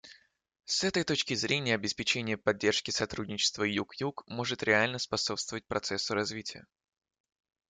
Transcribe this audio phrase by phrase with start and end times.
[0.65, 6.65] С этой точки зрения обеспечение поддержки сотрудничества Юг-Юг может реально способствовать процессу развития.